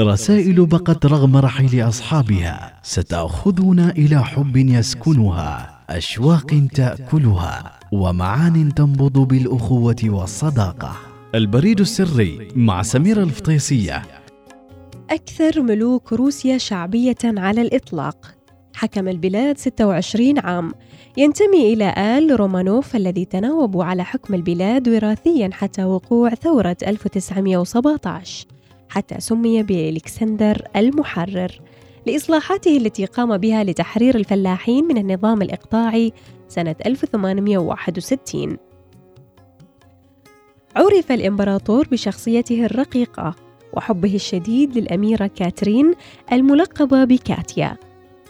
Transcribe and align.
رسائل 0.00 0.66
بقت 0.66 1.06
رغم 1.06 1.36
رحيل 1.36 1.88
أصحابها 1.88 2.80
ستاخذنا 2.82 3.90
إلى 3.90 4.24
حب 4.24 4.56
يسكنها 4.56 5.80
أشواق 5.90 6.68
تأكلها 6.74 7.78
ومعان 7.92 8.74
تنبض 8.74 9.18
بالأخوة 9.18 9.96
والصداقة. 10.04 10.96
البريد 11.34 11.80
السري 11.80 12.48
مع 12.56 12.82
سميره 12.82 13.22
الفطيسية. 13.22 14.02
أكثر 15.10 15.62
ملوك 15.62 16.12
روسيا 16.12 16.58
شعبية 16.58 17.22
على 17.24 17.62
الإطلاق. 17.62 18.34
حكم 18.74 19.08
البلاد 19.08 19.58
26 19.58 20.38
عام. 20.38 20.72
ينتمي 21.16 21.72
إلى 21.72 21.94
آل 22.18 22.40
رومانوف 22.40 22.96
الذي 22.96 23.24
تناوبوا 23.24 23.84
على 23.84 24.04
حكم 24.04 24.34
البلاد 24.34 24.88
وراثيا 24.88 25.50
حتى 25.52 25.84
وقوع 25.84 26.30
ثورة 26.30 26.76
1917 26.86 28.46
حتى 28.92 29.20
سمي 29.20 29.62
بإلكسندر 29.62 30.68
المحرر. 30.76 31.60
لإصلاحاته 32.06 32.76
التي 32.76 33.04
قام 33.04 33.36
بها 33.36 33.64
لتحرير 33.64 34.14
الفلاحين 34.16 34.84
من 34.84 34.98
النظام 34.98 35.42
الإقطاعي 35.42 36.12
سنة 36.48 36.76
1861 36.86 38.56
عرف 40.76 41.12
الإمبراطور 41.12 41.88
بشخصيته 41.88 42.64
الرقيقة 42.64 43.34
وحبه 43.72 44.14
الشديد 44.14 44.78
للأميرة 44.78 45.26
كاترين 45.26 45.94
الملقبة 46.32 47.04
بكاتيا. 47.04 47.76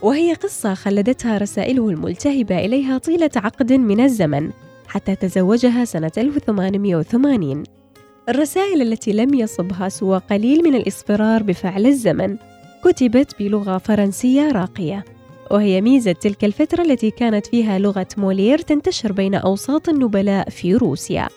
وهي 0.02 0.34
قصة 0.34 0.74
خلدتها 0.74 1.38
رسائله 1.38 1.88
الملتهبة 1.88 2.58
إليها 2.58 2.98
طيلة 2.98 3.30
عقد 3.36 3.72
من 3.72 4.00
الزمن 4.00 4.50
حتى 4.88 5.14
تزوجها 5.14 5.84
سنة 5.84 6.12
1880 6.18 7.81
الرسائل 8.28 8.82
التي 8.82 9.12
لم 9.12 9.34
يصبها 9.34 9.88
سوى 9.88 10.18
قليل 10.30 10.62
من 10.62 10.74
الإصفرار 10.74 11.42
بفعل 11.42 11.86
الزمن. 11.86 12.36
كتبت 12.84 13.34
بلغة 13.38 13.78
فرنسية 13.78 14.52
راقية. 14.52 15.04
وهي 15.50 15.80
ميزة 15.80 16.12
تلك 16.12 16.44
الفترة 16.44 16.82
التي 16.82 17.10
كانت 17.10 17.46
فيها 17.46 17.78
لغة 17.78 18.06
مولير 18.16 18.58
تنتشر 18.58 19.12
بين 19.12 19.34
أوساط 19.34 19.88
النبلاء 19.88 20.50
في 20.50 20.74
روسيا. 20.74 21.28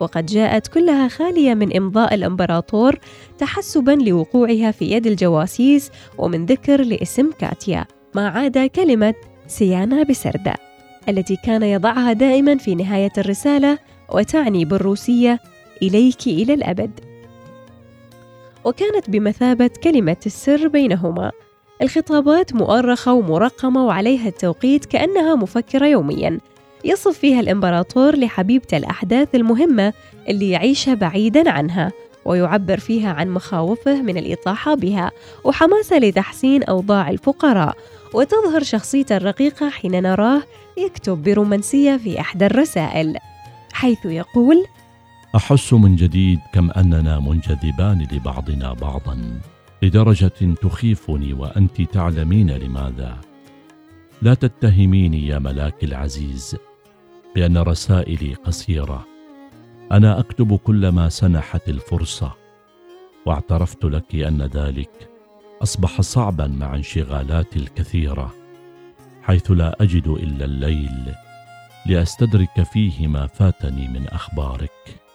وقد 0.00 0.26
جاءت 0.26 0.66
كلها 0.66 1.08
خالية 1.08 1.54
من 1.54 1.76
إمضاء 1.76 2.14
الإمبراطور 2.14 2.98
تحسبا 3.38 3.90
لوقوعها 3.90 4.70
في 4.70 4.92
يد 4.92 5.06
الجواسيس 5.06 5.90
ومن 6.18 6.46
ذكر 6.46 6.80
لاسم 6.80 7.30
كاتيا 7.38 7.86
ما 8.14 8.28
عدا 8.28 8.66
كلمة 8.66 9.14
سيانا 9.46 10.02
بسردة 10.02 10.54
التي 11.08 11.36
كان 11.44 11.62
يضعها 11.62 12.12
دائما 12.12 12.56
في 12.56 12.74
نهاية 12.74 13.12
الرسالة 13.18 13.78
وتعني 14.14 14.64
بالروسية 14.64 15.40
إليك 15.82 16.26
إلى 16.26 16.54
الأبد. 16.54 17.00
وكانت 18.64 19.10
بمثابة 19.10 19.70
كلمة 19.84 20.16
السر 20.26 20.68
بينهما. 20.68 21.32
الخطابات 21.82 22.54
مؤرخة 22.54 23.12
ومرقمة 23.12 23.86
وعليها 23.86 24.28
التوقيت 24.28 24.84
كأنها 24.84 25.34
مفكرة 25.34 25.86
يوميا. 25.86 26.38
يصف 26.84 27.18
فيها 27.18 27.40
الإمبراطور 27.40 28.16
لحبيبته 28.16 28.76
الأحداث 28.76 29.34
المهمة 29.34 29.92
اللي 30.28 30.50
يعيشها 30.50 30.94
بعيدا 30.94 31.50
عنها 31.50 31.92
ويعبر 32.24 32.78
فيها 32.78 33.12
عن 33.12 33.30
مخاوفه 33.30 34.02
من 34.02 34.18
الإطاحة 34.18 34.74
بها 34.74 35.10
وحماسة 35.44 35.98
لتحسين 35.98 36.62
أوضاع 36.62 37.10
الفقراء. 37.10 37.76
وتظهر 38.14 38.62
شخصيته 38.62 39.16
الرقيقة 39.16 39.68
حين 39.70 40.02
نراه 40.02 40.42
يكتب 40.76 41.22
برومانسية 41.22 41.96
في 41.96 42.20
إحدى 42.20 42.46
الرسائل 42.46 43.18
حيث 43.72 44.04
يقول 44.04 44.64
أحس 45.36 45.72
من 45.72 45.96
جديد 45.96 46.40
كم 46.52 46.70
أننا 46.70 47.20
منجذبان 47.20 48.08
لبعضنا 48.12 48.72
بعضا 48.72 49.40
لدرجة 49.82 50.54
تخيفني 50.62 51.32
وأنت 51.32 51.82
تعلمين 51.82 52.50
لماذا. 52.50 53.16
لا 54.22 54.34
تتهميني 54.34 55.26
يا 55.26 55.38
ملاك 55.38 55.84
العزيز 55.84 56.56
بأن 57.34 57.58
رسائلي 57.58 58.34
قصيرة. 58.34 59.06
أنا 59.92 60.20
أكتب 60.20 60.56
كل 60.56 60.88
ما 60.88 61.08
سنحت 61.08 61.68
الفرصة 61.68 62.32
واعترفت 63.26 63.84
لك 63.84 64.14
أن 64.14 64.42
ذلك 64.42 65.08
أصبح 65.62 66.00
صعبا 66.00 66.46
مع 66.46 66.74
انشغالاتي 66.74 67.58
الكثيرة 67.58 68.34
حيث 69.22 69.50
لا 69.50 69.76
أجد 69.80 70.08
إلا 70.08 70.44
الليل 70.44 71.14
لأستدرك 71.86 72.62
فيه 72.62 73.06
ما 73.06 73.26
فاتني 73.26 73.88
من 73.88 74.08
أخبارك. 74.08 75.07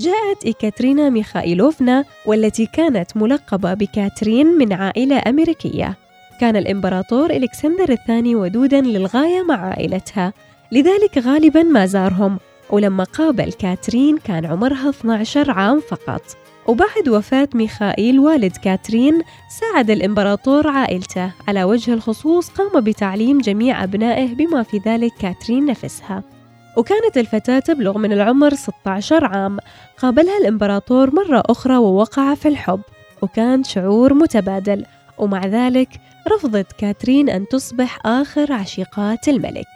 جاءت 0.00 0.44
إيكاترينا 0.44 1.10
ميخائيلوفنا 1.10 2.04
والتي 2.26 2.66
كانت 2.66 3.16
ملقبة 3.16 3.74
بكاترين 3.74 4.46
من 4.46 4.72
عائلة 4.72 5.22
أمريكية. 5.26 5.96
كان 6.40 6.56
الإمبراطور 6.56 7.30
إلكسندر 7.30 7.92
الثاني 7.92 8.34
ودودا 8.34 8.80
للغاية 8.80 9.42
مع 9.42 9.66
عائلتها. 9.66 10.32
لذلك 10.72 11.18
غالبا 11.18 11.62
ما 11.62 11.86
زارهم 11.86 12.38
ولما 12.70 13.04
قابل 13.04 13.52
كاترين 13.52 14.18
كان 14.18 14.44
عمرها 14.44 14.90
12 14.90 15.50
عام 15.50 15.80
فقط. 15.80 16.22
وبعد 16.66 17.08
وفاة 17.08 17.48
ميخائيل 17.54 18.18
والد 18.18 18.56
كاترين 18.56 19.22
ساعد 19.60 19.90
الإمبراطور 19.90 20.68
عائلته 20.68 21.32
على 21.48 21.64
وجه 21.64 21.94
الخصوص 21.94 22.48
قام 22.48 22.80
بتعليم 22.80 23.38
جميع 23.38 23.84
أبنائه 23.84 24.34
بما 24.34 24.62
في 24.62 24.78
ذلك 24.86 25.12
كاترين 25.20 25.66
نفسها. 25.66 26.35
وكانت 26.76 27.18
الفتاة 27.18 27.58
تبلغ 27.58 27.98
من 27.98 28.12
العمر 28.12 28.54
16 28.54 29.24
عام. 29.24 29.58
قابلها 29.98 30.38
الإمبراطور 30.38 31.14
مرة 31.14 31.42
أخرى 31.46 31.76
ووقع 31.76 32.34
في 32.34 32.48
الحب 32.48 32.80
وكان 33.22 33.64
شعور 33.64 34.14
متبادل. 34.14 34.84
ومع 35.18 35.46
ذلك 35.46 35.88
رفضت 36.28 36.72
كاترين 36.72 37.30
أن 37.30 37.48
تصبح 37.48 38.06
آخر 38.06 38.52
عشيقات 38.52 39.28
الملك. 39.28 39.66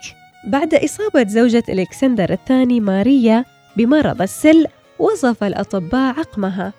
بعد 0.47 0.75
إصابة 0.75 1.29
زوجة 1.29 1.63
إلكسندر 1.69 2.33
الثاني 2.33 2.81
ماريا 2.81 3.45
بمرض 3.77 4.23
السل 4.23 4.67
وصف 4.99 5.45
الأطباء 5.45 6.19
عقمها. 6.19 6.73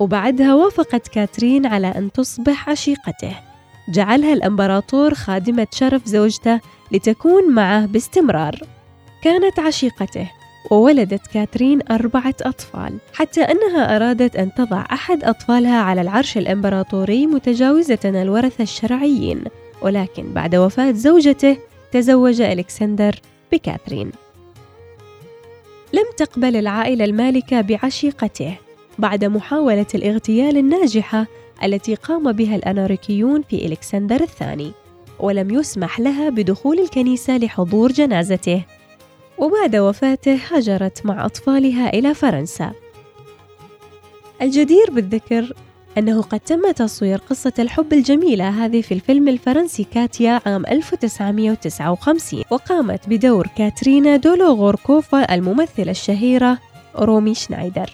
وبعدها 0.00 0.54
وافقت 0.54 1.08
كاترين 1.08 1.66
على 1.66 1.86
أن 1.86 2.12
تصبح 2.12 2.68
عشيقته. 2.68 3.36
جعلها 3.94 4.32
الإمبراطور 4.32 5.14
خادمة 5.14 5.66
شرف 5.72 6.06
زوجته 6.06 6.60
لتكون 6.92 7.50
معه 7.50 7.86
باستمرار. 7.86 8.75
كانت 9.26 9.58
عشيقته 9.58 10.30
وولدت 10.70 11.26
كاترين 11.26 11.80
أربعة 11.90 12.34
أطفال. 12.42 12.98
حتى 13.14 13.40
أنها 13.40 13.96
أرادت 13.96 14.36
أن 14.36 14.54
تضع 14.54 14.84
أحد 14.92 15.24
أطفالها 15.24 15.76
على 15.76 16.00
العرش 16.00 16.38
الإمبراطوري 16.38 17.26
متجاوزة 17.26 17.98
الورثة 18.04 18.62
الشرعيين. 18.62 19.44
ولكن 19.82 20.32
بعد 20.32 20.56
وفاة 20.56 20.92
زوجته 20.92 21.56
تزوج 21.92 22.40
ألكسندر 22.40 23.20
بكاترين 23.52 24.12
لم 25.92 26.06
تقبل 26.16 26.56
العائلة 26.56 27.04
المالكة 27.04 27.60
بعشيقته. 27.60 28.54
بعد 28.98 29.24
محاولة 29.24 29.86
الاغتيال 29.94 30.56
الناجحة 30.56 31.26
التي 31.64 31.94
قام 31.94 32.32
بها 32.32 32.56
الأناركيون 32.56 33.42
في 33.42 33.66
إلكسندر 33.66 34.20
الثاني. 34.20 34.72
ولم 35.20 35.50
يسمح 35.50 36.00
لها 36.00 36.28
بدخول 36.28 36.78
الكنيسة 36.78 37.36
لحضور 37.38 37.92
جنازته. 37.92 38.62
وبعد 39.38 39.76
وفاته 39.76 40.40
هاجرت 40.50 41.06
مع 41.06 41.26
أطفالها 41.26 41.88
إلى 41.88 42.14
فرنسا. 42.14 42.72
الجدير 44.42 44.90
بالذكر 44.90 45.52
أنه 45.98 46.22
قد 46.22 46.40
تم 46.40 46.72
تصوير 46.72 47.18
قصة 47.18 47.52
الحب 47.58 47.92
الجميلة 47.92 48.48
هذه 48.48 48.82
في 48.82 48.94
الفيلم 48.94 49.28
الفرنسي 49.28 49.84
كاتيا 49.84 50.40
عام 50.46 50.66
1959 50.66 52.42
وقامت 52.50 53.08
بدور 53.08 53.46
كاترينا 53.56 54.16
دولوغوركوفا 54.16 55.34
الممثلة 55.34 55.90
الشهيرة 55.90 56.58
رومي 56.96 57.34
شنايدر. 57.34 57.90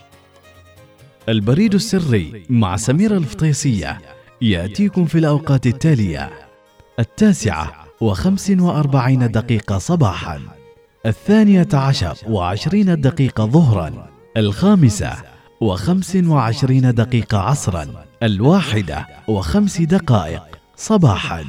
البريد 1.28 1.74
السري 1.74 2.42
مع 2.50 2.76
سميرة 2.76 3.16
الفطيسية 3.16 4.00
يأتيكم 4.42 5.04
في 5.04 5.18
الأوقات 5.18 5.66
التالية 5.66 6.30
التاسعة 6.98 7.86
وخمس 8.00 8.50
وأربعين 8.50 9.30
دقيقة 9.30 9.78
صباحاً. 9.78 10.61
الثانية 11.06 11.68
عشر 11.74 12.16
وعشرين 12.26 13.00
دقيقة 13.00 13.46
ظهرا 13.46 14.08
الخامسة 14.36 15.12
وخمس 15.60 16.16
وعشرين 16.16 16.94
دقيقة 16.94 17.38
عصرا 17.38 17.86
الواحدة 18.22 19.06
وخمس 19.28 19.80
دقائق 19.80 20.42
صباحا. 20.76 21.44